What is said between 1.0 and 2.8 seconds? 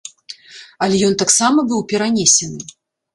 ён таксама быў перанесены.